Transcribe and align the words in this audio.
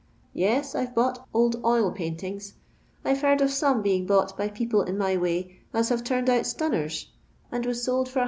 Yes, 0.33 0.73
I 0.73 0.87
've 0.87 0.95
bought 0.95 1.27
old 1.31 1.63
oil 1.63 1.91
paintings. 1.91 2.55
I 3.05 3.13
've 3.13 3.21
heard 3.21 3.39
of 3.39 3.51
some 3.51 3.83
being 3.83 4.07
bought 4.07 4.35
by 4.35 4.47
people 4.49 4.81
in 4.81 4.97
my 4.97 5.15
way 5.15 5.57
ns 5.77 5.89
have 5.89 6.03
turned 6.03 6.27
out 6.27 6.45
stuimers, 6.45 7.05
and 7.51 7.63
tvos 7.63 7.83
sold 7.83 8.09
for 8.09 8.17
a 8.17 8.19
No. 8.19 8.19